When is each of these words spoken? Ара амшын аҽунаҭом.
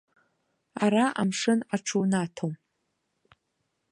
Ара 0.83 1.05
амшын 1.21 1.59
аҽунаҭом. 1.75 2.53